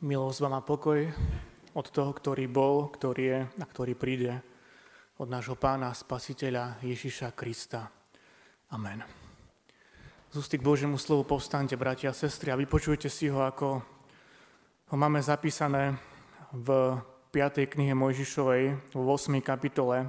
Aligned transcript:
Milosť 0.00 0.40
vám 0.40 0.56
a 0.56 0.64
pokoj 0.64 1.12
od 1.76 1.86
toho, 1.92 2.16
ktorý 2.16 2.48
bol, 2.48 2.88
ktorý 2.88 3.20
je 3.20 3.40
a 3.44 3.64
ktorý 3.68 3.92
príde, 3.92 4.40
od 5.20 5.28
nášho 5.28 5.60
pána, 5.60 5.92
spasiteľa 5.92 6.80
Ježiša 6.80 7.36
Krista. 7.36 7.92
Amen. 8.72 9.04
Z 10.32 10.56
k 10.56 10.64
Božiemu 10.64 10.96
slovu 10.96 11.28
povstante, 11.28 11.76
bratia 11.76 12.16
a 12.16 12.16
sestry, 12.16 12.48
a 12.48 12.56
vypočujte 12.56 13.12
si 13.12 13.28
ho, 13.28 13.44
ako 13.44 13.84
ho 14.88 14.96
máme 14.96 15.20
zapísané 15.20 16.00
v 16.48 16.96
5. 17.36 17.68
knihe 17.68 17.92
Mojžišovej, 17.92 18.96
v 18.96 19.04
8. 19.04 19.36
kapitole, 19.44 20.08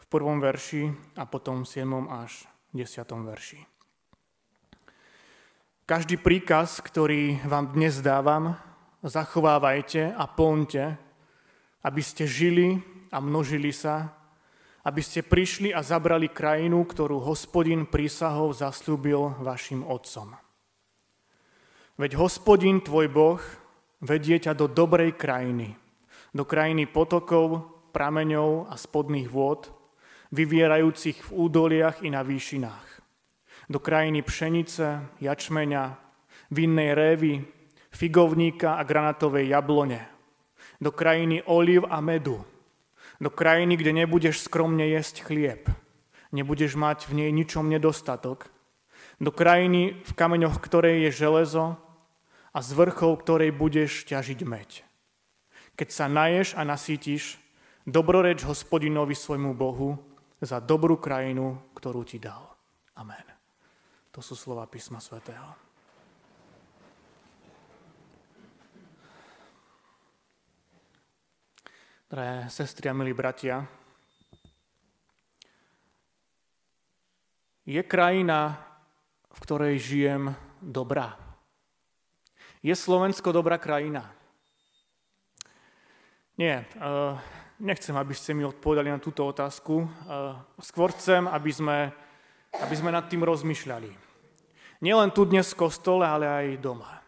v 0.00 0.06
prvom 0.08 0.40
verši 0.40 0.88
a 1.20 1.28
potom 1.28 1.68
v 1.68 1.84
7. 1.84 1.84
až 2.08 2.48
10. 2.72 3.04
verši. 3.28 3.60
Každý 5.84 6.16
príkaz, 6.16 6.80
ktorý 6.80 7.44
vám 7.44 7.76
dnes 7.76 8.00
dávam, 8.00 8.56
zachovávajte 9.02 10.14
a 10.14 10.24
plňte, 10.26 10.84
aby 11.86 12.02
ste 12.02 12.26
žili 12.26 12.82
a 13.14 13.22
množili 13.22 13.70
sa, 13.70 14.12
aby 14.82 15.02
ste 15.04 15.26
prišli 15.26 15.70
a 15.70 15.84
zabrali 15.84 16.32
krajinu, 16.32 16.82
ktorú 16.82 17.20
hospodin 17.22 17.84
prísahov 17.86 18.56
zaslúbil 18.56 19.36
vašim 19.42 19.84
otcom. 19.84 20.34
Veď 21.98 22.14
hospodin 22.14 22.78
tvoj 22.78 23.06
Boh 23.10 23.42
vedie 24.00 24.38
ťa 24.38 24.54
do 24.54 24.70
dobrej 24.70 25.18
krajiny, 25.18 25.74
do 26.30 26.46
krajiny 26.46 26.86
potokov, 26.86 27.74
prameňov 27.90 28.70
a 28.70 28.78
spodných 28.78 29.26
vôd, 29.26 29.66
vyvierajúcich 30.30 31.26
v 31.26 31.30
údoliach 31.34 32.06
i 32.06 32.12
na 32.12 32.22
výšinách. 32.22 32.86
Do 33.68 33.82
krajiny 33.82 34.22
pšenice, 34.22 35.18
jačmeňa, 35.20 35.84
vinnej 36.54 36.94
révy, 36.94 37.57
figovníka 37.90 38.76
a 38.76 38.82
granatovej 38.84 39.48
jablone, 39.48 40.04
do 40.80 40.92
krajiny 40.94 41.42
oliv 41.46 41.84
a 41.88 42.00
medu, 42.00 42.44
do 43.18 43.30
krajiny, 43.30 43.76
kde 43.76 44.04
nebudeš 44.04 44.46
skromne 44.46 44.86
jesť 44.86 45.26
chlieb, 45.26 45.66
nebudeš 46.30 46.78
mať 46.78 47.10
v 47.10 47.24
nej 47.24 47.30
ničom 47.34 47.66
nedostatok, 47.66 48.50
do 49.18 49.34
krajiny, 49.34 49.98
v 50.06 50.12
kameňoch 50.14 50.62
ktorej 50.62 51.10
je 51.10 51.26
železo 51.26 51.74
a 52.54 52.58
z 52.62 52.70
vrchov 52.70 53.18
ktorej 53.26 53.50
budeš 53.50 54.06
ťažiť 54.06 54.40
meď. 54.46 54.86
Keď 55.74 55.88
sa 55.90 56.06
naješ 56.06 56.54
a 56.54 56.62
nasítiš, 56.62 57.38
dobroreč 57.82 58.46
hospodinovi 58.46 59.14
svojmu 59.14 59.54
Bohu 59.54 59.98
za 60.38 60.62
dobrú 60.62 60.98
krajinu, 61.02 61.58
ktorú 61.74 62.06
ti 62.06 62.22
dal. 62.22 62.46
Amen. 62.94 63.26
To 64.14 64.22
sú 64.22 64.34
slova 64.34 64.66
písma 64.66 65.02
svätého. 65.02 65.67
Drahé 72.08 72.48
sestry 72.48 72.88
a 72.88 72.96
milí 72.96 73.12
bratia, 73.12 73.68
je 77.68 77.82
krajina, 77.84 78.56
v 79.28 79.38
ktorej 79.44 79.76
žijem, 79.76 80.32
dobrá? 80.56 81.20
Je 82.64 82.72
Slovensko 82.72 83.28
dobrá 83.28 83.60
krajina? 83.60 84.08
Nie, 86.40 86.64
eh, 86.64 87.12
nechcem, 87.60 87.92
aby 87.92 88.16
ste 88.16 88.32
mi 88.32 88.40
odpovedali 88.40 88.88
na 88.88 88.96
túto 88.96 89.28
otázku. 89.28 89.84
Eh, 89.84 90.32
skôr 90.64 90.96
chcem, 90.96 91.28
aby 91.28 91.52
sme, 91.52 91.92
aby 92.56 92.72
sme 92.72 92.88
nad 92.88 93.04
tým 93.04 93.20
rozmýšľali. 93.20 93.92
Nielen 94.80 95.12
tu 95.12 95.28
dnes 95.28 95.44
v 95.52 95.60
kostole, 95.60 96.08
ale 96.08 96.24
aj 96.24 96.56
doma. 96.56 97.04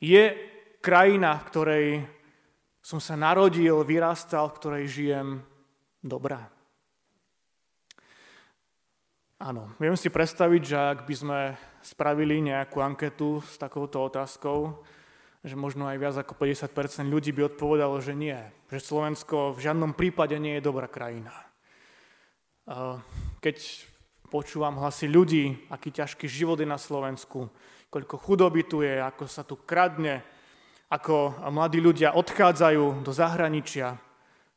Je 0.00 0.32
krajina, 0.80 1.36
v 1.36 1.48
ktorej 1.52 2.15
som 2.86 3.02
sa 3.02 3.18
narodil, 3.18 3.82
vyrastal, 3.82 4.46
v 4.46 4.58
ktorej 4.62 4.84
žijem 4.86 5.42
dobrá. 6.06 6.46
Áno, 9.42 9.74
viem 9.82 9.98
si 9.98 10.06
predstaviť, 10.06 10.62
že 10.62 10.78
ak 10.78 10.98
by 11.02 11.14
sme 11.18 11.38
spravili 11.82 12.38
nejakú 12.46 12.78
anketu 12.78 13.42
s 13.42 13.58
takouto 13.58 14.06
otázkou, 14.06 14.86
že 15.42 15.58
možno 15.58 15.90
aj 15.90 15.98
viac 15.98 16.14
ako 16.14 16.38
50% 16.38 17.10
ľudí 17.10 17.34
by 17.34 17.50
odpovedalo, 17.50 17.98
že 17.98 18.14
nie, 18.14 18.38
že 18.70 18.78
Slovensko 18.78 19.58
v 19.58 19.66
žiadnom 19.66 19.90
prípade 19.98 20.38
nie 20.38 20.54
je 20.62 20.66
dobrá 20.70 20.86
krajina. 20.86 21.34
Keď 23.42 23.56
počúvam 24.30 24.78
hlasy 24.78 25.10
ľudí, 25.10 25.58
aký 25.74 25.90
ťažký 25.90 26.30
život 26.30 26.62
je 26.62 26.70
na 26.70 26.78
Slovensku, 26.78 27.50
koľko 27.90 28.14
chudoby 28.14 28.62
tu 28.62 28.86
je, 28.86 28.94
ako 29.02 29.26
sa 29.26 29.42
tu 29.42 29.58
kradne, 29.58 30.22
ako 30.86 31.42
mladí 31.50 31.82
ľudia 31.82 32.14
odchádzajú 32.14 33.02
do 33.02 33.10
zahraničia 33.10 33.98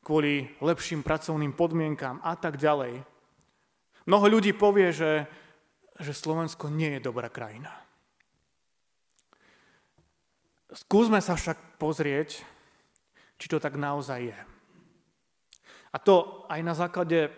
kvôli 0.05 0.49
lepším 0.61 1.01
pracovným 1.01 1.53
podmienkám 1.53 2.21
a 2.21 2.33
tak 2.37 2.57
ďalej. 2.57 3.01
Mnoho 4.05 4.25
ľudí 4.25 4.57
povie, 4.57 4.89
že, 4.89 5.29
že 6.01 6.13
Slovensko 6.17 6.69
nie 6.69 6.97
je 6.97 7.05
dobrá 7.05 7.29
krajina. 7.29 7.69
Skúsme 10.69 11.17
sa 11.21 11.33
však 11.33 11.81
pozrieť, 11.81 12.41
či 13.41 13.45
to 13.49 13.57
tak 13.57 13.73
naozaj 13.77 14.33
je. 14.33 14.39
A 15.89 15.97
to 15.97 16.45
aj 16.45 16.61
na 16.61 16.77
základe 16.77 17.33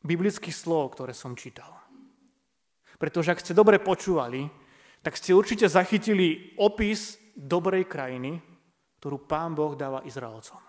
biblických 0.00 0.56
slov, 0.56 0.96
ktoré 0.96 1.12
som 1.12 1.36
čítal. 1.36 1.68
Pretože 2.96 3.32
ak 3.32 3.42
ste 3.44 3.56
dobre 3.56 3.76
počúvali, 3.76 4.48
tak 5.04 5.16
ste 5.16 5.36
určite 5.36 5.68
zachytili 5.68 6.56
opis 6.56 7.21
dobrej 7.36 7.88
krajiny, 7.88 8.38
ktorú 9.02 9.26
Pán 9.26 9.56
Boh 9.56 9.74
dáva 9.74 10.04
Izraelcom. 10.06 10.62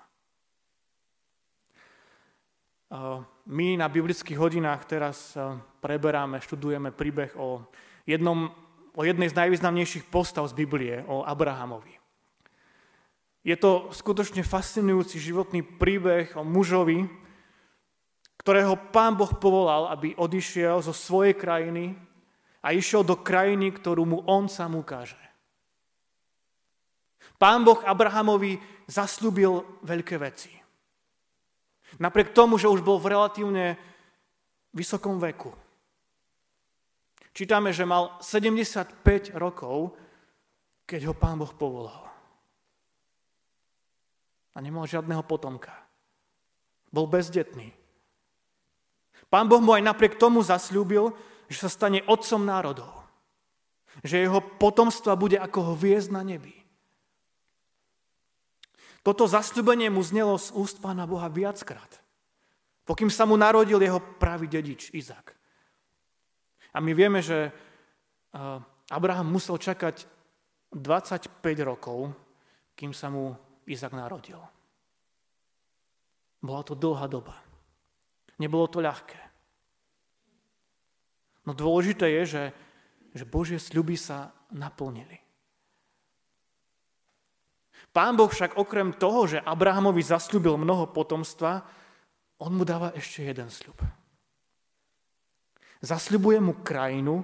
My 3.49 3.67
na 3.73 3.89
biblických 3.89 4.37
hodinách 4.37 4.85
teraz 4.85 5.33
preberáme, 5.81 6.37
študujeme 6.37 6.93
príbeh 6.93 7.33
o, 7.33 7.65
jednom, 8.05 8.53
o 8.93 9.01
jednej 9.01 9.33
z 9.33 9.37
najvýznamnejších 9.37 10.05
postav 10.13 10.45
z 10.45 10.53
Biblie, 10.53 11.01
o 11.09 11.25
Abrahamovi. 11.25 11.97
Je 13.43 13.57
to 13.57 13.89
skutočne 13.91 14.45
fascinujúci 14.45 15.17
životný 15.19 15.65
príbeh 15.65 16.37
o 16.37 16.45
mužovi, 16.45 17.09
ktorého 18.39 18.77
pán 18.93 19.17
Boh 19.17 19.31
povolal, 19.41 19.89
aby 19.89 20.13
odišiel 20.13 20.79
zo 20.85 20.93
svojej 20.93 21.33
krajiny 21.33 21.97
a 22.61 22.71
išiel 22.71 23.01
do 23.03 23.19
krajiny, 23.19 23.73
ktorú 23.73 24.05
mu 24.05 24.19
on 24.29 24.45
sám 24.47 24.77
ukáže. 24.77 25.19
Pán 27.43 27.67
Boh 27.67 27.83
Abrahamovi 27.83 28.55
zaslúbil 28.87 29.83
veľké 29.83 30.15
veci. 30.15 30.47
Napriek 31.99 32.31
tomu, 32.31 32.55
že 32.55 32.71
už 32.71 32.79
bol 32.79 32.95
v 33.03 33.11
relatívne 33.11 33.75
vysokom 34.71 35.19
veku. 35.19 35.51
Čítame, 37.35 37.75
že 37.75 37.83
mal 37.83 38.15
75 38.23 39.35
rokov, 39.35 39.91
keď 40.87 41.11
ho 41.11 41.13
pán 41.19 41.35
Boh 41.35 41.51
povolal. 41.51 42.07
A 44.55 44.63
nemal 44.63 44.87
žiadneho 44.87 45.27
potomka. 45.27 45.75
Bol 46.95 47.11
bezdetný. 47.11 47.75
Pán 49.27 49.51
Boh 49.51 49.59
mu 49.59 49.75
aj 49.75 49.83
napriek 49.83 50.15
tomu 50.15 50.39
zasľúbil, 50.39 51.11
že 51.51 51.59
sa 51.59 51.67
stane 51.67 52.07
otcom 52.07 52.39
národov. 52.39 53.03
Že 53.99 54.31
jeho 54.31 54.39
potomstva 54.39 55.19
bude 55.19 55.35
ako 55.35 55.75
hviezd 55.75 56.07
na 56.07 56.23
nebi. 56.23 56.62
Toto 59.03 59.27
zasľubenie 59.27 59.91
mu 59.91 59.99
znelo 59.99 60.39
z 60.39 60.55
úst 60.55 60.79
pána 60.79 61.03
Boha 61.03 61.27
viackrát, 61.27 61.99
pokým 62.87 63.11
sa 63.11 63.27
mu 63.27 63.35
narodil 63.35 63.83
jeho 63.83 63.99
pravý 63.99 64.47
dedič 64.47 64.95
Izak. 64.95 65.35
A 66.73 66.79
my 66.79 66.91
vieme, 66.95 67.19
že 67.19 67.51
Abraham 68.89 69.27
musel 69.29 69.59
čakať 69.59 70.07
25 70.73 71.43
rokov, 71.61 72.09
kým 72.73 72.95
sa 72.95 73.11
mu 73.11 73.35
Izak 73.69 73.93
narodil. 73.93 74.39
Bola 76.43 76.63
to 76.65 76.73
dlhá 76.73 77.07
doba. 77.07 77.37
Nebolo 78.41 78.67
to 78.67 78.81
ľahké. 78.81 79.21
No 81.43 81.51
dôležité 81.51 82.07
je, 82.19 82.23
že, 82.25 82.43
že 83.13 83.23
Božie 83.27 83.59
sľuby 83.59 83.99
sa 83.99 84.31
naplnili. 84.51 85.19
Pán 87.93 88.17
Boh 88.17 88.25
však 88.25 88.57
okrem 88.57 88.97
toho, 88.97 89.29
že 89.29 89.37
Abrahamovi 89.37 90.01
zasľúbil 90.01 90.57
mnoho 90.57 90.89
potomstva, 90.89 91.61
on 92.41 92.57
mu 92.57 92.65
dáva 92.65 92.89
ešte 92.97 93.21
jeden 93.21 93.53
sľub. 93.53 93.77
Zasľubuje 95.77 96.41
mu 96.41 96.65
krajinu, 96.65 97.21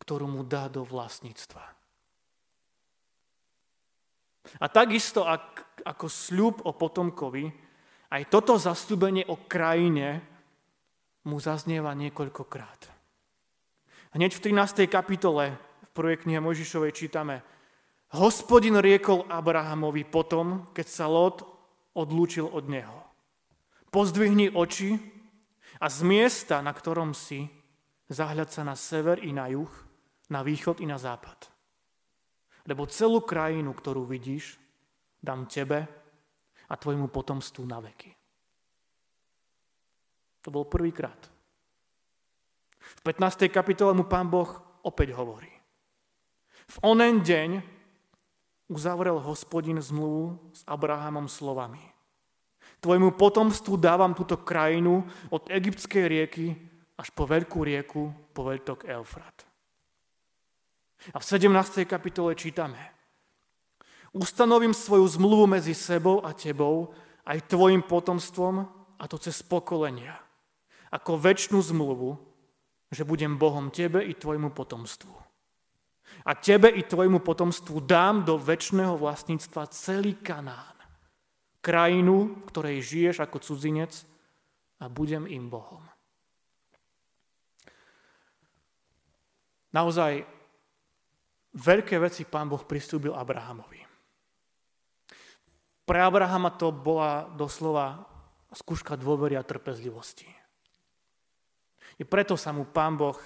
ktorú 0.00 0.24
mu 0.24 0.42
dá 0.48 0.64
do 0.72 0.80
vlastníctva. 0.80 1.60
A 4.64 4.66
takisto 4.72 5.28
ako 5.84 6.08
sľub 6.08 6.64
o 6.64 6.72
potomkovi, 6.72 7.52
aj 8.10 8.22
toto 8.32 8.56
zasľubenie 8.56 9.28
o 9.28 9.44
krajine 9.44 10.24
mu 11.28 11.36
zaznieva 11.36 11.92
niekoľkokrát. 11.94 12.80
Hneď 14.16 14.30
v 14.34 14.42
13. 14.56 14.88
kapitole 14.88 15.54
v 15.54 15.90
prvej 15.92 16.16
knihe 16.24 16.40
Mojžišovej 16.42 16.96
čítame 16.96 17.44
Hospodin 18.10 18.74
riekol 18.82 19.22
Abrahamovi 19.30 20.02
potom, 20.02 20.74
keď 20.74 20.86
sa 20.90 21.06
Lot 21.06 21.46
odlúčil 21.94 22.42
od 22.42 22.66
neho. 22.66 23.06
Pozdvihni 23.94 24.50
oči 24.50 24.98
a 25.78 25.86
z 25.86 26.02
miesta, 26.02 26.58
na 26.58 26.74
ktorom 26.74 27.14
si, 27.14 27.46
zahľad 28.10 28.50
sa 28.50 28.66
na 28.66 28.74
sever 28.74 29.22
i 29.22 29.30
na 29.30 29.46
juh, 29.46 29.70
na 30.30 30.42
východ 30.42 30.82
i 30.82 30.86
na 30.90 30.98
západ. 30.98 31.46
Lebo 32.66 32.90
celú 32.90 33.22
krajinu, 33.22 33.70
ktorú 33.70 34.02
vidíš, 34.02 34.58
dám 35.22 35.46
tebe 35.46 35.86
a 36.66 36.74
tvojmu 36.74 37.10
potomstvu 37.14 37.62
na 37.62 37.78
veky. 37.78 38.10
To 40.46 40.48
bol 40.50 40.66
prvýkrát. 40.66 41.30
V 42.80 43.00
15. 43.06 43.46
kapitole 43.54 43.94
mu 43.94 44.10
pán 44.10 44.26
Boh 44.26 44.50
opäť 44.82 45.14
hovorí. 45.14 45.52
V 46.70 46.76
onen 46.82 47.22
deň 47.22 47.79
uzavrel 48.70 49.18
hospodin 49.18 49.82
zmluvu 49.82 50.38
s 50.54 50.62
Abrahamom 50.62 51.26
slovami. 51.26 51.82
Tvojmu 52.80 53.18
potomstvu 53.18 53.76
dávam 53.76 54.14
túto 54.14 54.38
krajinu 54.38 55.04
od 55.28 55.50
egyptskej 55.50 56.06
rieky 56.06 56.54
až 56.94 57.10
po 57.10 57.26
veľkú 57.26 57.66
rieku, 57.66 58.14
po 58.30 58.46
veľtok 58.46 58.86
Eufrat. 58.86 59.44
A 61.10 61.18
v 61.18 61.24
17. 61.24 61.84
kapitole 61.84 62.38
čítame. 62.38 62.78
Ustanovím 64.14 64.72
svoju 64.72 65.06
zmluvu 65.18 65.50
medzi 65.50 65.74
sebou 65.74 66.22
a 66.22 66.30
tebou, 66.32 66.94
aj 67.26 67.50
tvojim 67.50 67.82
potomstvom, 67.82 68.64
a 69.00 69.04
to 69.08 69.16
cez 69.16 69.40
pokolenia. 69.40 70.14
Ako 70.92 71.16
väčšinu 71.16 71.62
zmluvu, 71.62 72.18
že 72.90 73.06
budem 73.06 73.38
Bohom 73.38 73.70
tebe 73.70 74.02
i 74.02 74.12
tvojmu 74.12 74.50
potomstvu. 74.50 75.29
A 76.24 76.36
tebe 76.36 76.68
i 76.68 76.84
tvojmu 76.84 77.24
potomstvu 77.24 77.80
dám 77.80 78.28
do 78.28 78.36
väčšného 78.36 79.00
vlastníctva 79.00 79.72
celý 79.72 80.20
Kanán. 80.20 80.76
Krajinu, 81.60 82.40
v 82.40 82.48
ktorej 82.48 82.84
žiješ 82.84 83.16
ako 83.24 83.40
cudzinec 83.40 83.92
a 84.80 84.88
budem 84.88 85.24
im 85.28 85.48
Bohom. 85.48 85.84
Naozaj 89.70 90.26
veľké 91.54 91.96
veci 92.02 92.26
pán 92.26 92.50
Boh 92.50 92.64
pristúbil 92.64 93.14
Abrahamovi. 93.14 93.80
Pre 95.86 95.98
Abrahama 95.98 96.54
to 96.54 96.70
bola 96.70 97.26
doslova 97.34 98.02
skúška 98.50 98.98
dôvery 98.98 99.38
a 99.38 99.46
trpezlivosti. 99.46 100.26
I 101.98 102.06
preto 102.06 102.34
sa 102.34 102.50
mu 102.50 102.66
pán 102.66 102.96
Boh 102.98 103.18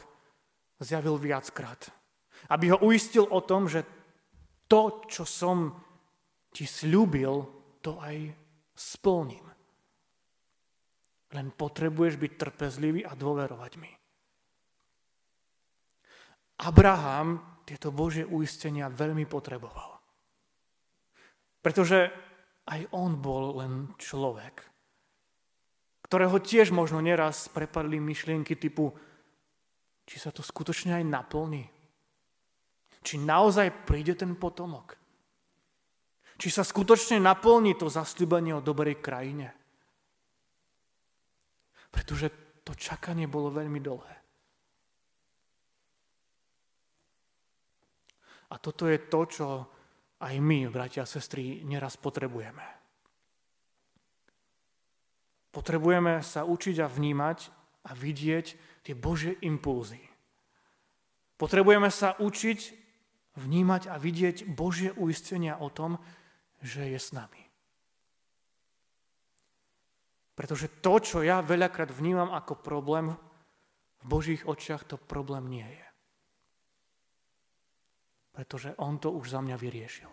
zjavil 0.81 1.16
viackrát 1.16 2.03
aby 2.52 2.75
ho 2.75 2.79
uistil 2.85 3.25
o 3.25 3.41
tom, 3.41 3.69
že 3.69 3.87
to, 4.69 5.05
čo 5.08 5.25
som 5.25 5.73
ti 6.52 6.69
slúbil, 6.69 7.44
to 7.81 8.00
aj 8.00 8.17
splním. 8.75 9.44
Len 11.35 11.46
potrebuješ 11.50 12.14
byť 12.17 12.32
trpezlivý 12.38 13.02
a 13.02 13.12
dôverovať 13.19 13.73
mi. 13.81 13.91
Abraham 16.62 17.58
tieto 17.67 17.91
Božie 17.91 18.23
uistenia 18.23 18.87
veľmi 18.87 19.26
potreboval. 19.26 19.99
Pretože 21.58 22.12
aj 22.70 22.81
on 22.94 23.19
bol 23.19 23.58
len 23.58 23.73
človek, 23.99 24.62
ktorého 26.06 26.38
tiež 26.38 26.70
možno 26.70 27.02
neraz 27.02 27.50
prepadli 27.50 27.99
myšlienky 27.99 28.55
typu, 28.55 28.94
či 30.05 30.20
sa 30.20 30.31
to 30.31 30.44
skutočne 30.44 31.00
aj 31.00 31.05
naplní 31.08 31.73
či 33.04 33.20
naozaj 33.20 33.84
príde 33.84 34.16
ten 34.16 34.32
potomok. 34.32 34.96
Či 36.40 36.48
sa 36.50 36.64
skutočne 36.64 37.20
naplní 37.20 37.76
to 37.76 37.92
zasľubenie 37.92 38.56
o 38.56 38.64
dobrej 38.64 38.98
krajine. 38.98 39.52
Pretože 41.92 42.58
to 42.64 42.72
čakanie 42.74 43.28
bolo 43.28 43.52
veľmi 43.52 43.78
dlhé. 43.78 44.16
A 48.50 48.54
toto 48.58 48.88
je 48.88 48.98
to, 49.06 49.20
čo 49.28 49.46
aj 50.24 50.34
my, 50.40 50.72
bratia 50.72 51.04
a 51.04 51.10
sestry, 51.10 51.62
neraz 51.62 52.00
potrebujeme. 52.00 52.64
Potrebujeme 55.54 56.18
sa 56.24 56.42
učiť 56.42 56.82
a 56.82 56.90
vnímať 56.90 57.38
a 57.86 57.90
vidieť 57.94 58.46
tie 58.82 58.94
Božie 58.96 59.38
impulzy. 59.44 60.02
Potrebujeme 61.38 61.90
sa 61.94 62.18
učiť 62.18 62.83
vnímať 63.34 63.90
a 63.90 63.98
vidieť 63.98 64.46
Božie 64.46 64.94
uistenia 64.94 65.58
o 65.58 65.70
tom, 65.70 65.98
že 66.62 66.86
je 66.88 66.98
s 66.98 67.10
nami. 67.10 67.42
Pretože 70.34 70.82
to, 70.82 70.98
čo 70.98 71.19
ja 71.22 71.38
veľakrát 71.42 71.94
vnímam 71.94 72.34
ako 72.34 72.58
problém, 72.58 73.14
v 74.02 74.04
Božích 74.04 74.42
očiach 74.44 74.82
to 74.82 74.98
problém 74.98 75.46
nie 75.46 75.66
je. 75.66 75.86
Pretože 78.34 78.75
On 78.82 78.98
to 78.98 79.14
už 79.14 79.31
za 79.31 79.40
mňa 79.40 79.56
vyriešil. 79.56 80.10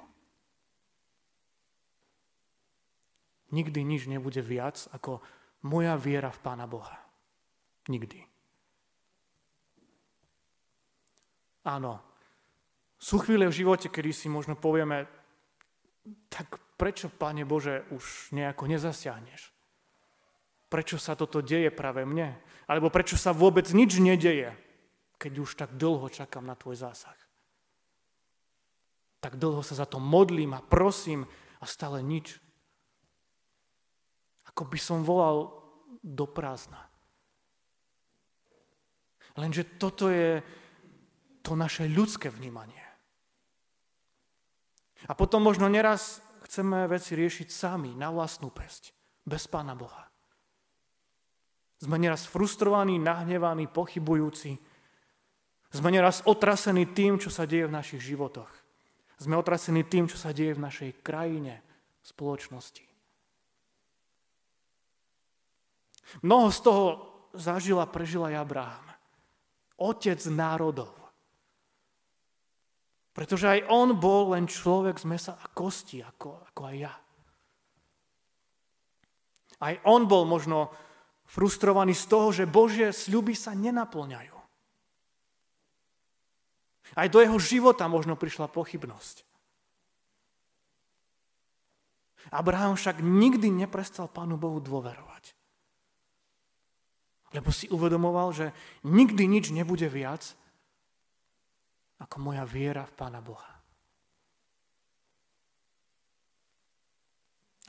Nikdy 3.52 3.80
nič 3.84 4.08
nebude 4.08 4.40
viac 4.40 4.88
ako 4.94 5.20
moja 5.68 5.98
viera 5.98 6.32
v 6.32 6.40
Pána 6.40 6.70
Boha. 6.70 6.96
Nikdy. 7.90 8.24
Áno, 11.68 12.11
sú 13.02 13.18
chvíle 13.18 13.50
v 13.50 13.58
živote, 13.66 13.90
kedy 13.90 14.14
si 14.14 14.30
možno 14.30 14.54
povieme, 14.54 15.10
tak 16.30 16.62
prečo, 16.78 17.10
Pane 17.10 17.42
Bože, 17.50 17.82
už 17.90 18.30
nejako 18.30 18.70
nezasiahneš? 18.70 19.50
Prečo 20.70 21.02
sa 21.02 21.18
toto 21.18 21.42
deje 21.42 21.74
práve 21.74 22.06
mne? 22.06 22.38
Alebo 22.70 22.94
prečo 22.94 23.18
sa 23.18 23.34
vôbec 23.34 23.66
nič 23.74 23.98
nedeje, 23.98 24.54
keď 25.18 25.34
už 25.42 25.50
tak 25.58 25.74
dlho 25.74 26.08
čakám 26.14 26.46
na 26.46 26.54
tvoj 26.54 26.78
zásah? 26.78 27.18
Tak 29.18 29.38
dlho 29.38 29.66
sa 29.66 29.82
za 29.82 29.90
to 29.90 29.98
modlím 29.98 30.54
a 30.54 30.62
prosím 30.62 31.26
a 31.58 31.66
stále 31.66 32.06
nič. 32.06 32.38
Ako 34.46 34.70
by 34.70 34.78
som 34.78 35.02
volal 35.02 35.58
do 36.06 36.30
prázdna. 36.30 36.86
Lenže 39.38 39.66
toto 39.78 40.10
je 40.10 40.42
to 41.42 41.58
naše 41.58 41.90
ľudské 41.90 42.30
vnímanie. 42.30 42.91
A 45.10 45.18
potom 45.18 45.42
možno 45.42 45.66
neraz 45.66 46.22
chceme 46.46 46.86
veci 46.86 47.18
riešiť 47.18 47.48
sami, 47.50 47.96
na 47.98 48.14
vlastnú 48.14 48.54
pesť, 48.54 48.94
bez 49.26 49.50
Pána 49.50 49.74
Boha. 49.74 50.12
Sme 51.82 51.98
neraz 51.98 52.30
frustrovaní, 52.30 53.02
nahnevaní, 53.02 53.66
pochybujúci. 53.66 54.54
Sme 55.74 55.90
neraz 55.90 56.22
otrasení 56.30 56.94
tým, 56.94 57.18
čo 57.18 57.34
sa 57.34 57.50
deje 57.50 57.66
v 57.66 57.74
našich 57.74 58.04
životoch. 58.06 58.52
Sme 59.18 59.34
otrasení 59.34 59.82
tým, 59.90 60.06
čo 60.06 60.20
sa 60.20 60.30
deje 60.30 60.54
v 60.54 60.62
našej 60.62 61.02
krajine, 61.02 61.66
v 62.02 62.06
spoločnosti. 62.06 62.86
Mnoho 66.22 66.48
z 66.54 66.60
toho 66.62 66.86
zažil 67.34 67.80
a 67.82 67.90
prežil 67.90 68.22
aj 68.28 68.36
Abraham. 68.38 68.86
Otec 69.82 70.22
národov. 70.30 71.01
Pretože 73.22 73.46
aj 73.54 73.70
on 73.70 73.94
bol 74.02 74.34
len 74.34 74.50
človek 74.50 74.98
z 74.98 75.06
mesa 75.06 75.38
a 75.38 75.46
kosti, 75.46 76.02
ako, 76.02 76.42
ako 76.42 76.62
aj 76.66 76.76
ja. 76.82 76.94
Aj 79.62 79.78
on 79.86 80.10
bol 80.10 80.26
možno 80.26 80.74
frustrovaný 81.30 81.94
z 81.94 82.06
toho, 82.10 82.34
že 82.34 82.50
Božie 82.50 82.90
sľuby 82.90 83.38
sa 83.38 83.54
nenaplňajú. 83.54 84.34
Aj 86.98 87.08
do 87.14 87.22
jeho 87.22 87.38
života 87.38 87.86
možno 87.86 88.18
prišla 88.18 88.50
pochybnosť. 88.50 89.22
Abraham 92.34 92.74
však 92.74 93.06
nikdy 93.06 93.54
neprestal 93.54 94.10
Pánu 94.10 94.42
Bohu 94.42 94.58
dôverovať. 94.58 95.38
Lebo 97.38 97.54
si 97.54 97.70
uvedomoval, 97.70 98.34
že 98.34 98.50
nikdy 98.82 99.30
nič 99.30 99.54
nebude 99.54 99.86
viac, 99.94 100.41
ako 102.02 102.16
moja 102.18 102.42
viera 102.50 102.82
v 102.82 102.94
Pána 102.98 103.22
Boha. 103.22 103.54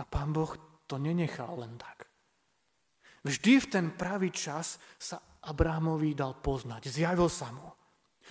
A 0.00 0.04
Pán 0.08 0.32
Boh 0.32 0.56
to 0.88 0.96
nenechal 0.96 1.60
len 1.60 1.76
tak. 1.76 2.08
Vždy 3.22 3.52
v 3.60 3.66
ten 3.68 3.86
pravý 3.92 4.32
čas 4.32 4.80
sa 4.96 5.20
Abrahamovi 5.44 6.16
dal 6.16 6.34
poznať, 6.40 6.88
zjavil 6.88 7.28
sa 7.28 7.52
mu. 7.52 7.68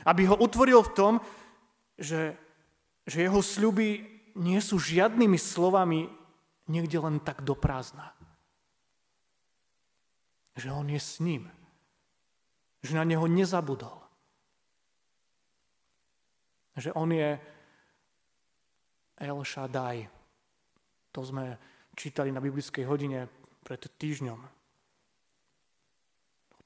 Aby 0.03 0.27
ho 0.27 0.35
utvoril 0.41 0.81
v 0.81 0.93
tom, 0.97 1.13
že, 1.95 2.33
že 3.05 3.29
jeho 3.29 3.39
sľuby 3.39 4.03
nie 4.41 4.57
sú 4.57 4.81
žiadnymi 4.81 5.37
slovami 5.37 6.09
niekde 6.65 6.97
len 6.97 7.21
tak 7.21 7.45
do 7.45 7.53
prázdna. 7.53 8.09
Že 10.57 10.69
on 10.73 10.87
je 10.89 10.99
s 10.99 11.21
ním. 11.21 11.45
Že 12.81 12.97
na 12.97 13.05
neho 13.05 13.29
nezabudol 13.29 14.00
že 16.77 16.93
on 16.93 17.11
je 17.11 17.39
El 19.21 19.39
Shaddai. 19.43 20.07
To 21.11 21.21
sme 21.21 21.59
čítali 21.95 22.31
na 22.31 22.39
biblickej 22.39 22.87
hodine 22.87 23.27
pred 23.61 23.81
týždňom. 23.81 24.39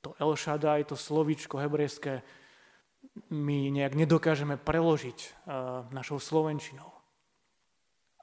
To 0.06 0.14
El 0.22 0.34
Shaddai, 0.38 0.86
to 0.86 0.94
slovíčko 0.94 1.58
hebrejské, 1.58 2.22
my 3.32 3.72
nejak 3.72 3.96
nedokážeme 3.96 4.58
preložiť 4.60 5.20
uh, 5.20 5.88
našou 5.90 6.22
slovenčinou. 6.22 6.90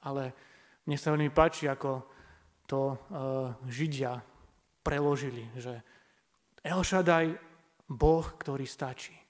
Ale 0.03 0.35
mne 0.85 0.97
sa 0.99 1.11
veľmi 1.15 1.31
páči, 1.31 1.67
ako 1.67 2.03
to 2.67 2.81
uh, 2.91 2.97
Židia 3.67 4.19
preložili, 4.83 5.47
že 5.55 5.79
El 6.63 6.83
Shaddai, 6.83 7.35
Boh, 7.87 8.23
ktorý 8.39 8.63
stačí. 8.63 9.22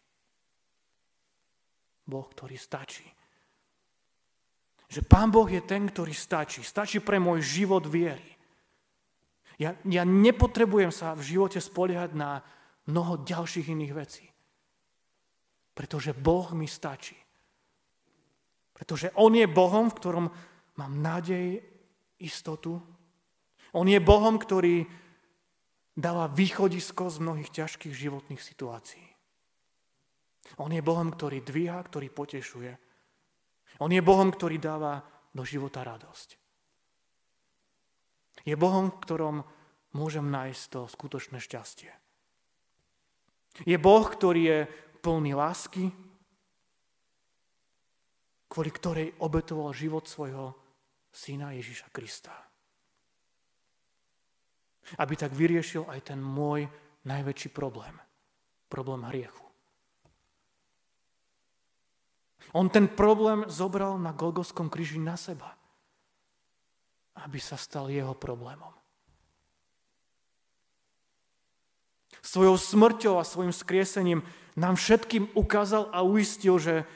Boh, 2.03 2.27
ktorý 2.27 2.59
stačí. 2.59 3.07
Že 4.91 5.01
Pán 5.09 5.33
Boh 5.33 5.47
je 5.49 5.63
ten, 5.63 5.89
ktorý 5.89 6.13
stačí. 6.13 6.61
Stačí 6.61 7.01
pre 7.01 7.17
môj 7.17 7.41
život 7.41 7.87
viery. 7.87 8.33
Ja, 9.57 9.77
ja 9.87 10.03
nepotrebujem 10.03 10.91
sa 10.91 11.15
v 11.17 11.25
živote 11.25 11.57
spoliehať 11.61 12.11
na 12.13 12.43
mnoho 12.89 13.23
ďalších 13.23 13.71
iných 13.71 13.93
vecí. 13.95 14.25
Pretože 15.73 16.13
Boh 16.13 16.51
mi 16.53 16.69
stačí. 16.69 17.17
Pretože 18.73 19.13
On 19.17 19.33
je 19.33 19.45
Bohom, 19.49 19.89
v 19.89 19.97
ktorom 19.97 20.25
mám 20.77 20.93
nádej, 21.01 21.61
istotu. 22.21 22.81
On 23.73 23.85
je 23.85 23.97
Bohom, 24.01 24.37
ktorý 24.37 24.85
dáva 25.93 26.25
východisko 26.29 27.09
z 27.09 27.17
mnohých 27.21 27.49
ťažkých 27.53 27.93
životných 27.93 28.41
situácií. 28.41 29.12
On 30.61 30.69
je 30.69 30.81
Bohom, 30.85 31.09
ktorý 31.09 31.41
dvíha, 31.41 31.81
ktorý 31.81 32.13
potešuje. 32.13 32.71
On 33.81 33.89
je 33.89 34.01
Bohom, 34.05 34.29
ktorý 34.29 34.61
dáva 34.61 35.01
do 35.33 35.41
života 35.41 35.81
radosť. 35.81 36.37
Je 38.45 38.53
Bohom, 38.53 38.93
v 38.93 39.01
ktorom 39.01 39.35
môžem 39.97 40.27
nájsť 40.29 40.63
to 40.69 40.81
skutočné 40.89 41.37
šťastie. 41.41 41.91
Je 43.65 43.77
Boh, 43.77 44.01
ktorý 44.01 44.41
je 44.41 44.59
plný 45.05 45.37
lásky, 45.37 45.93
kvôli 48.49 48.69
ktorej 48.73 49.17
obetoval 49.21 49.73
život 49.73 50.05
svojho 50.09 50.53
syna 51.13 51.53
Ježiša 51.53 51.93
Krista. 51.93 52.33
Aby 54.97 55.13
tak 55.15 55.31
vyriešil 55.31 55.85
aj 55.85 56.13
ten 56.13 56.19
môj 56.19 56.65
najväčší 57.05 57.53
problém. 57.53 57.93
Problém 58.67 59.05
hriechu. 59.05 59.42
On 62.51 62.67
ten 62.67 62.91
problém 62.91 63.47
zobral 63.47 63.95
na 63.95 64.11
Golgoskom 64.11 64.67
kríži 64.67 64.99
na 64.99 65.15
seba, 65.15 65.55
aby 67.23 67.39
sa 67.39 67.55
stal 67.55 67.87
jeho 67.87 68.11
problémom. 68.11 68.73
Svojou 72.23 72.55
smrťou 72.55 73.19
a 73.19 73.27
svojim 73.27 73.51
skriesením 73.51 74.23
nám 74.55 74.75
všetkým 74.75 75.33
ukázal 75.33 75.89
a 75.91 76.05
uistil, 76.05 76.59
že, 76.59 76.87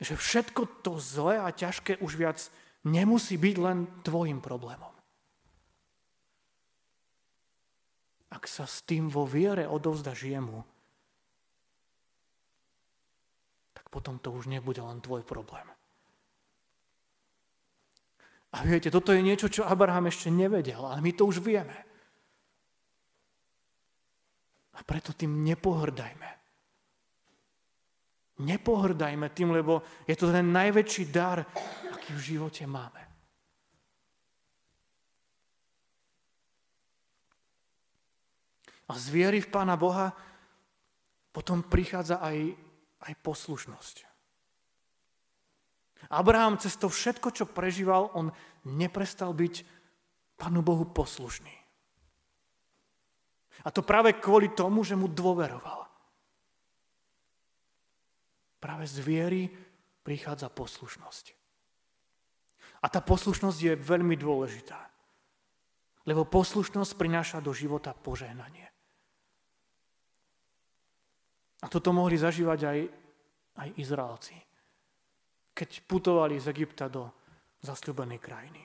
že 0.00 0.14
všetko 0.16 0.84
to 0.84 0.96
zlé 1.02 1.40
a 1.40 1.50
ťažké 1.50 1.98
už 1.98 2.14
viac 2.16 2.38
nemusí 2.86 3.36
byť 3.36 3.56
len 3.60 3.78
tvojim 4.06 4.40
problémom. 4.40 4.90
Ak 8.30 8.46
sa 8.46 8.64
s 8.64 8.80
tým 8.86 9.10
vo 9.10 9.26
viere 9.26 9.66
odovzdaš 9.66 10.22
jemu, 10.22 10.62
tak 13.74 13.79
potom 13.90 14.22
to 14.22 14.30
už 14.30 14.46
nebude 14.46 14.78
len 14.78 15.02
tvoj 15.02 15.26
problém. 15.26 15.66
A 18.50 18.66
viete, 18.66 18.90
toto 18.90 19.14
je 19.14 19.22
niečo, 19.22 19.46
čo 19.46 19.66
Abraham 19.66 20.10
ešte 20.10 20.30
nevedel, 20.30 20.82
ale 20.82 20.98
my 20.98 21.10
to 21.14 21.26
už 21.26 21.38
vieme. 21.38 21.74
A 24.74 24.80
preto 24.82 25.14
tým 25.14 25.42
nepohrdajme. 25.46 26.30
Nepohrdajme 28.40 29.26
tým, 29.36 29.52
lebo 29.52 29.84
je 30.08 30.16
to 30.16 30.32
ten 30.32 30.48
najväčší 30.50 31.12
dar, 31.12 31.44
aký 31.92 32.10
v 32.16 32.26
živote 32.34 32.64
máme. 32.64 33.02
A 38.90 38.92
z 38.98 39.06
viery 39.14 39.38
v 39.38 39.52
Pána 39.52 39.78
Boha 39.78 40.10
potom 41.30 41.62
prichádza 41.62 42.18
aj, 42.18 42.58
aj 43.04 43.14
poslušnosť. 43.24 43.96
Abraham 46.08 46.56
cez 46.56 46.80
to 46.80 46.88
všetko, 46.88 47.28
čo 47.30 47.44
prežíval, 47.44 48.10
on 48.16 48.32
neprestal 48.64 49.36
byť 49.36 49.78
Pánu 50.40 50.64
Bohu 50.64 50.88
poslušný. 50.88 51.52
A 53.60 53.68
to 53.68 53.84
práve 53.84 54.16
kvôli 54.16 54.56
tomu, 54.56 54.80
že 54.80 54.96
mu 54.96 55.04
dôveroval. 55.04 55.84
Práve 58.56 58.88
z 58.88 58.96
viery 59.04 59.42
prichádza 60.00 60.48
poslušnosť. 60.48 61.36
A 62.80 62.86
tá 62.88 63.04
poslušnosť 63.04 63.58
je 63.60 63.72
veľmi 63.76 64.16
dôležitá. 64.16 64.80
Lebo 66.08 66.24
poslušnosť 66.24 66.96
prináša 66.96 67.44
do 67.44 67.52
života 67.52 67.92
požehnanie. 67.92 68.69
A 71.60 71.66
toto 71.68 71.92
mohli 71.92 72.16
zažívať 72.16 72.60
aj, 72.64 72.78
aj 73.60 73.68
Izraelci, 73.76 74.36
keď 75.52 75.68
putovali 75.84 76.40
z 76.40 76.48
Egypta 76.48 76.88
do 76.88 77.08
zasľúbenej 77.60 78.20
krajiny. 78.20 78.62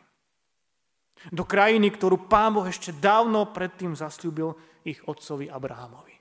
Do 1.32 1.44
krajiny, 1.44 1.92
ktorú 1.92 2.28
Pán 2.32 2.56
Boh 2.56 2.68
ešte 2.68 2.96
dávno 2.96 3.52
predtým 3.52 3.96
zasľúbil 3.96 4.56
ich 4.88 5.02
otcovi 5.04 5.52
Abrahamovi. 5.52 6.16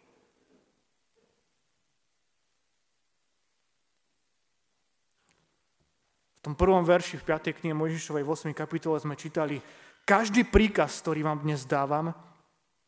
tom 6.45 6.52
prvom 6.52 6.85
verši 6.85 7.16
v 7.16 7.25
5. 7.25 7.57
knihe 7.57 7.73
Mojžišovej 7.73 8.21
v 8.21 8.28
8. 8.28 8.52
kapitole 8.52 9.00
sme 9.00 9.16
čítali 9.16 9.64
každý 10.04 10.45
príkaz, 10.45 11.00
ktorý 11.00 11.25
vám 11.25 11.40
dnes 11.40 11.64
dávam, 11.64 12.12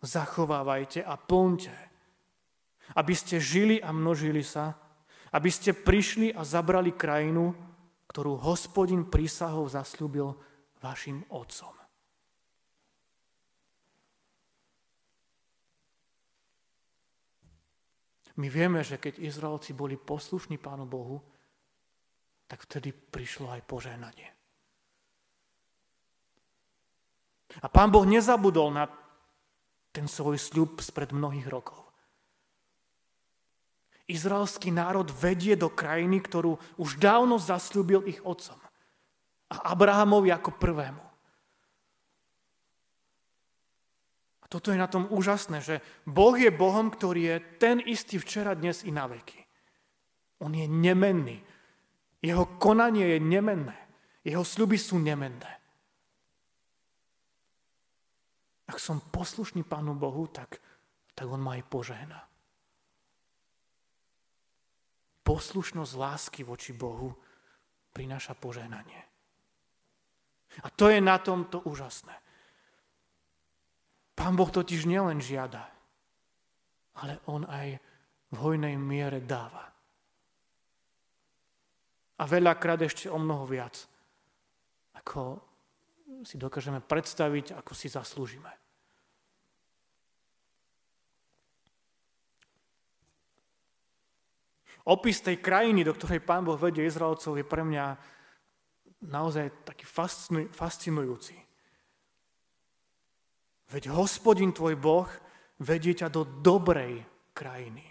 zachovávajte 0.04 1.00
a 1.00 1.16
plňte, 1.16 1.72
aby 2.94 3.14
ste 3.16 3.42
žili 3.42 3.82
a 3.82 3.90
množili 3.90 4.44
sa, 4.46 4.76
aby 5.34 5.50
ste 5.50 5.74
prišli 5.74 6.30
a 6.30 6.46
zabrali 6.46 6.94
krajinu, 6.94 7.50
ktorú 8.06 8.38
hospodin 8.38 9.10
prísahou 9.10 9.66
zasľúbil 9.66 10.30
vašim 10.78 11.26
otcom. 11.32 11.74
My 18.36 18.52
vieme, 18.52 18.84
že 18.84 19.00
keď 19.00 19.16
Izraelci 19.16 19.72
boli 19.72 19.96
poslušní 19.96 20.60
Pánu 20.60 20.84
Bohu, 20.84 21.24
tak 22.46 22.68
vtedy 22.68 22.92
prišlo 22.92 23.48
aj 23.48 23.64
požehnanie. 23.64 24.28
A 27.64 27.66
pán 27.72 27.88
Boh 27.88 28.04
nezabudol 28.04 28.68
na 28.76 28.84
ten 29.88 30.04
svoj 30.04 30.36
sľub 30.36 30.84
spred 30.84 31.16
mnohých 31.16 31.48
rokov. 31.48 31.85
Izraelský 34.06 34.70
národ 34.70 35.10
vedie 35.10 35.58
do 35.58 35.66
krajiny, 35.66 36.22
ktorú 36.22 36.58
už 36.78 37.02
dávno 37.02 37.42
zasľúbil 37.42 38.06
ich 38.06 38.22
otcom. 38.22 38.58
A 39.50 39.74
Abrahamovi 39.74 40.30
ako 40.30 40.54
prvému. 40.54 41.06
A 44.42 44.44
toto 44.46 44.70
je 44.70 44.78
na 44.78 44.86
tom 44.86 45.10
úžasné, 45.10 45.58
že 45.58 45.82
Boh 46.06 46.38
je 46.38 46.54
Bohom, 46.54 46.86
ktorý 46.86 47.34
je 47.34 47.36
ten 47.58 47.82
istý 47.82 48.22
včera, 48.22 48.54
dnes 48.54 48.86
i 48.86 48.94
na 48.94 49.10
veky. 49.10 49.42
On 50.38 50.54
je 50.54 50.70
nemenný. 50.70 51.42
Jeho 52.22 52.46
konanie 52.62 53.18
je 53.18 53.20
nemenné. 53.22 53.74
Jeho 54.22 54.46
sľuby 54.46 54.78
sú 54.78 55.02
nemenné. 55.02 55.50
Ak 58.66 58.82
som 58.82 58.98
poslušný 58.98 59.62
Pánu 59.62 59.94
Bohu, 59.94 60.26
tak, 60.30 60.58
tak 61.14 61.26
On 61.30 61.38
ma 61.38 61.58
aj 61.58 61.66
požehná. 61.70 62.25
Poslušnosť 65.26 65.92
lásky 65.98 66.40
voči 66.46 66.70
Bohu 66.70 67.10
prináša 67.90 68.38
požehnanie. 68.38 69.02
A 70.62 70.70
to 70.70 70.86
je 70.86 71.02
na 71.02 71.18
tomto 71.18 71.66
úžasné. 71.66 72.14
Pán 74.14 74.38
Boh 74.38 74.48
totiž 74.48 74.86
nielen 74.86 75.18
žiada, 75.18 75.66
ale 77.02 77.20
On 77.26 77.42
aj 77.44 77.76
v 78.32 78.36
hojnej 78.38 78.78
miere 78.78 79.20
dáva. 79.20 79.66
A 82.16 82.22
veľakrát 82.24 82.80
ešte 82.80 83.12
o 83.12 83.20
mnoho 83.20 83.44
viac, 83.44 83.76
ako 84.96 85.36
si 86.24 86.40
dokážeme 86.40 86.80
predstaviť, 86.80 87.60
ako 87.60 87.72
si 87.76 87.92
zaslúžime. 87.92 88.48
Opis 94.86 95.18
tej 95.18 95.42
krajiny, 95.42 95.82
do 95.82 95.90
ktorej 95.98 96.22
pán 96.22 96.46
Boh 96.46 96.54
vedie 96.54 96.86
Izraelcov, 96.86 97.34
je 97.34 97.42
pre 97.42 97.66
mňa 97.66 97.84
naozaj 99.10 99.66
taký 99.66 99.82
fascinujúci. 100.54 101.34
Veď 103.66 103.90
hospodin 103.90 104.54
tvoj 104.54 104.78
Boh 104.78 105.10
vedie 105.58 105.90
ťa 105.90 106.06
do 106.06 106.22
dobrej 106.22 107.02
krajiny. 107.34 107.82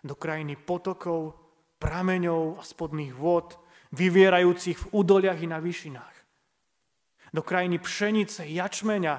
Do 0.00 0.16
krajiny 0.16 0.56
potokov, 0.56 1.36
prameňov 1.76 2.58
a 2.58 2.62
spodných 2.64 3.12
vod, 3.12 3.60
vyvierajúcich 3.92 4.88
v 4.88 4.90
údoliach 4.96 5.36
i 5.36 5.48
na 5.52 5.60
vyšinách. 5.60 6.16
Do 7.36 7.44
krajiny 7.44 7.76
pšenice, 7.76 8.48
jačmeňa, 8.48 9.14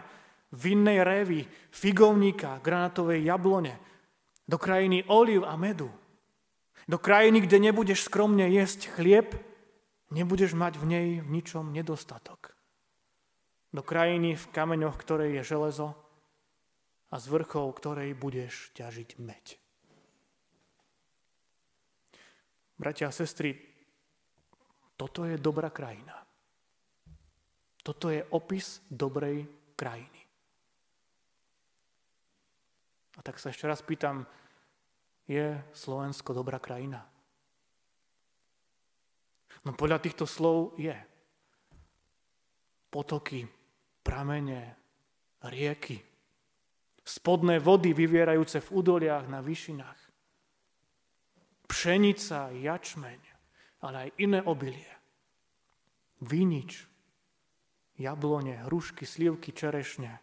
vinnej 0.58 1.06
révy, 1.06 1.46
figovníka, 1.70 2.58
granatovej 2.66 3.22
jablone. 3.22 3.78
Do 4.50 4.58
krajiny 4.58 5.06
oliv 5.12 5.46
a 5.46 5.54
medu. 5.60 5.92
Do 6.88 6.96
krajiny, 6.96 7.44
kde 7.44 7.60
nebudeš 7.60 8.08
skromne 8.08 8.48
jesť 8.48 8.96
chlieb, 8.96 9.36
nebudeš 10.08 10.56
mať 10.56 10.80
v 10.80 10.86
nej 10.88 11.08
v 11.20 11.28
ničom 11.28 11.76
nedostatok. 11.76 12.56
Do 13.76 13.84
krajiny, 13.84 14.40
v 14.40 14.46
kameňoch 14.56 14.96
ktorej 14.96 15.44
je 15.44 15.44
železo 15.44 15.92
a 17.12 17.16
z 17.20 17.26
vrchov 17.28 17.76
ktorej 17.76 18.16
budeš 18.16 18.72
ťažiť 18.80 19.20
meď. 19.20 19.60
Bratia 22.80 23.12
a 23.12 23.16
sestry, 23.16 23.58
toto 24.96 25.28
je 25.28 25.36
dobrá 25.36 25.68
krajina. 25.74 26.24
Toto 27.84 28.08
je 28.08 28.24
opis 28.32 28.80
dobrej 28.88 29.44
krajiny. 29.76 30.22
A 33.18 33.20
tak 33.26 33.42
sa 33.42 33.50
ešte 33.50 33.66
raz 33.66 33.82
pýtam, 33.82 34.30
je 35.28 35.60
Slovensko 35.76 36.32
dobrá 36.32 36.58
krajina? 36.58 37.04
No 39.68 39.76
podľa 39.76 40.00
týchto 40.00 40.24
slov 40.24 40.80
je. 40.80 40.96
Potoky, 42.88 43.44
pramene, 44.00 44.80
rieky, 45.44 46.00
spodné 47.04 47.60
vody 47.60 47.92
vyvierajúce 47.92 48.64
v 48.64 48.72
údoliach 48.80 49.28
na 49.28 49.44
vyšinách, 49.44 50.00
pšenica, 51.68 52.56
jačmeň, 52.56 53.22
ale 53.84 53.98
aj 54.08 54.10
iné 54.24 54.40
obilie. 54.48 54.92
Vinič, 56.24 56.88
jablone, 58.00 58.66
hrušky, 58.66 59.04
slivky, 59.04 59.52
čerešne, 59.52 60.18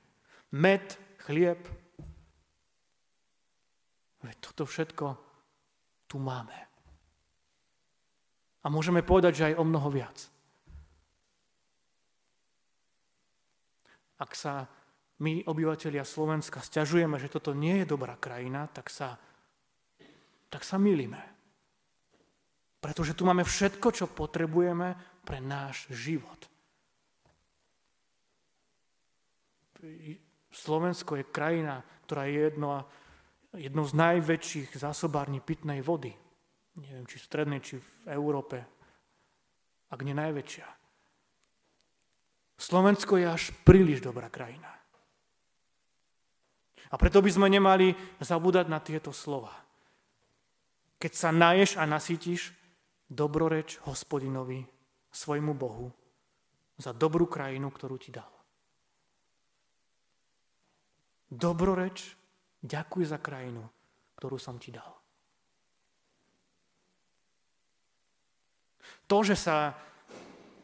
med, 0.56 0.96
chlieb. 1.28 1.60
Veď 4.24 4.36
toto 4.40 4.64
všetko 4.64 5.06
tu 6.08 6.16
máme. 6.16 6.56
A 8.64 8.66
môžeme 8.72 9.04
povedať, 9.04 9.32
že 9.36 9.46
aj 9.52 9.60
o 9.60 9.68
mnoho 9.68 9.88
viac. 9.92 10.16
Ak 14.16 14.32
sa 14.32 14.64
my, 15.20 15.44
obyvateľia 15.44 16.08
Slovenska, 16.08 16.64
stiažujeme, 16.64 17.20
že 17.20 17.28
toto 17.28 17.52
nie 17.52 17.84
je 17.84 17.90
dobrá 17.92 18.16
krajina, 18.16 18.64
tak 18.72 18.88
sa, 18.88 19.20
tak 20.48 20.64
sa 20.64 20.80
milíme. 20.80 21.20
Pretože 22.80 23.12
tu 23.12 23.28
máme 23.28 23.44
všetko, 23.44 23.88
čo 23.92 24.08
potrebujeme 24.08 25.20
pre 25.20 25.44
náš 25.44 25.84
život. 25.92 26.48
Slovensko 30.48 31.20
je 31.20 31.28
krajina, 31.28 31.84
ktorá 32.08 32.24
je 32.24 32.48
jedno, 32.48 32.88
jednou 33.54 33.86
z 33.86 33.94
najväčších 33.94 34.74
zásobární 34.74 35.38
pitnej 35.40 35.80
vody. 35.80 36.14
Neviem, 36.74 37.06
či 37.06 37.22
v 37.22 37.26
strednej, 37.26 37.60
či 37.62 37.78
v 37.78 38.14
Európe. 38.14 38.66
Ak 39.90 40.02
nie 40.02 40.14
najväčšia. 40.14 40.66
Slovensko 42.58 43.18
je 43.18 43.26
až 43.30 43.54
príliš 43.62 44.02
dobrá 44.02 44.26
krajina. 44.30 44.70
A 46.90 46.94
preto 46.94 47.18
by 47.18 47.30
sme 47.30 47.50
nemali 47.50 47.94
zabúdať 48.22 48.66
na 48.70 48.78
tieto 48.78 49.10
slova. 49.10 49.50
Keď 50.98 51.12
sa 51.14 51.30
naješ 51.34 51.74
a 51.74 51.84
nasytíš, 51.86 52.54
dobroreč 53.10 53.82
hospodinovi, 53.86 54.62
svojmu 55.10 55.54
Bohu, 55.54 55.90
za 56.78 56.90
dobrú 56.90 57.30
krajinu, 57.30 57.70
ktorú 57.70 57.98
ti 57.98 58.10
dal. 58.10 58.30
Dobroreč, 61.30 62.14
ďakuj 62.64 63.04
za 63.12 63.20
krajinu, 63.20 63.60
ktorú 64.16 64.40
som 64.40 64.56
ti 64.56 64.72
dal. 64.72 64.88
To, 69.04 69.20
že 69.20 69.36
sa 69.36 69.76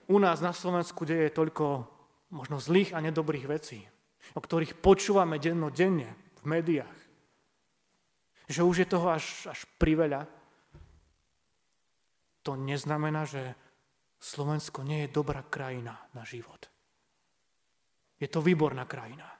u 0.08 0.16
nás 0.16 0.40
na 0.40 0.56
Slovensku 0.56 1.04
deje 1.04 1.28
toľko 1.28 1.84
možno 2.32 2.56
zlých 2.56 2.96
a 2.96 3.04
nedobrých 3.04 3.46
vecí, 3.46 3.84
o 4.32 4.40
ktorých 4.40 4.80
počúvame 4.80 5.36
denne 5.36 6.10
v 6.40 6.44
médiách, 6.48 6.98
že 8.50 8.64
už 8.64 8.82
je 8.82 8.88
toho 8.88 9.12
až, 9.12 9.46
až 9.46 9.68
priveľa, 9.78 10.26
to 12.40 12.56
neznamená, 12.56 13.28
že 13.28 13.54
Slovensko 14.20 14.82
nie 14.82 15.04
je 15.04 15.14
dobrá 15.14 15.44
krajina 15.44 15.96
na 16.16 16.24
život. 16.24 16.68
Je 18.20 18.28
to 18.28 18.44
výborná 18.44 18.84
krajina. 18.84 19.39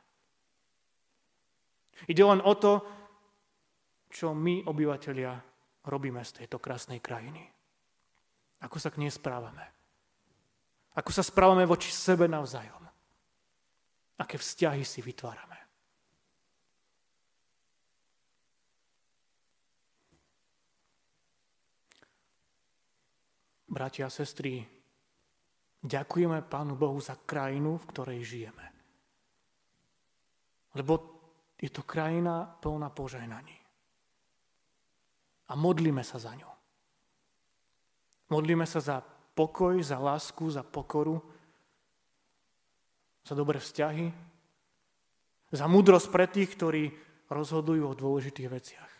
Ide 2.08 2.22
len 2.24 2.40
o 2.40 2.52
to, 2.56 2.80
čo 4.08 4.32
my, 4.32 4.64
obyvateľia, 4.64 5.32
robíme 5.84 6.22
z 6.24 6.44
tejto 6.44 6.56
krásnej 6.56 7.02
krajiny. 7.02 7.44
Ako 8.64 8.76
sa 8.80 8.92
k 8.92 9.00
nej 9.00 9.12
správame. 9.12 9.64
Ako 10.96 11.10
sa 11.12 11.24
správame 11.24 11.64
voči 11.68 11.92
sebe 11.92 12.28
navzájom. 12.28 12.84
Aké 14.20 14.36
vzťahy 14.36 14.84
si 14.84 15.00
vytvárame. 15.00 15.60
bratia 23.70 24.10
a 24.10 24.12
sestry, 24.12 24.66
ďakujeme 25.86 26.42
Pánu 26.42 26.74
Bohu 26.74 26.98
za 26.98 27.14
krajinu, 27.14 27.78
v 27.78 27.88
ktorej 27.94 28.20
žijeme. 28.26 28.66
Lebo 30.74 31.19
je 31.60 31.68
to 31.68 31.84
krajina 31.84 32.56
plná 32.64 32.88
požehnaní. 32.88 33.60
A 35.50 35.52
modlíme 35.52 36.00
sa 36.00 36.16
za 36.16 36.32
ňu. 36.32 36.48
Modlíme 38.32 38.64
sa 38.64 38.80
za 38.80 39.04
pokoj, 39.36 39.76
za 39.84 40.00
lásku, 40.00 40.48
za 40.48 40.64
pokoru, 40.64 41.20
za 43.26 43.34
dobré 43.36 43.60
vzťahy, 43.60 44.08
za 45.52 45.66
múdrosť 45.66 46.08
pre 46.08 46.26
tých, 46.30 46.50
ktorí 46.56 46.94
rozhodujú 47.28 47.84
o 47.90 47.98
dôležitých 47.98 48.48
veciach. 48.48 48.92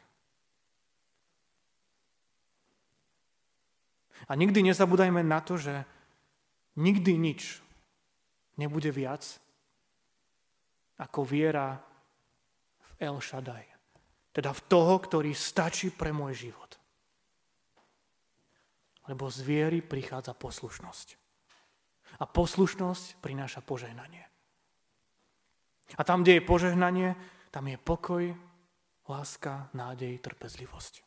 A 4.29 4.33
nikdy 4.37 4.63
nezabúdajme 4.63 5.25
na 5.25 5.41
to, 5.41 5.57
že 5.57 5.83
nikdy 6.77 7.17
nič 7.17 7.59
nebude 8.61 8.93
viac 8.93 9.25
ako 11.01 11.25
viera 11.25 11.90
El 13.01 13.17
Shaddai. 13.19 13.65
Teda 14.31 14.53
v 14.53 14.63
toho, 14.69 14.95
ktorý 15.01 15.33
stačí 15.35 15.91
pre 15.91 16.13
môj 16.13 16.47
život. 16.47 16.77
Lebo 19.09 19.27
z 19.27 19.43
viery 19.43 19.81
prichádza 19.83 20.37
poslušnosť. 20.37 21.09
A 22.21 22.25
poslušnosť 22.29 23.19
prináša 23.19 23.65
požehnanie. 23.65 24.23
A 25.99 26.03
tam, 26.07 26.23
kde 26.23 26.39
je 26.39 26.47
požehnanie, 26.47 27.19
tam 27.51 27.67
je 27.67 27.75
pokoj, 27.81 28.25
láska, 29.11 29.67
nádej, 29.75 30.23
trpezlivosť. 30.23 31.03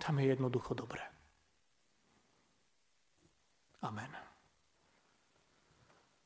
Tam 0.00 0.16
je 0.16 0.32
jednoducho 0.32 0.72
dobré. 0.72 1.04
Amen. 3.84 4.31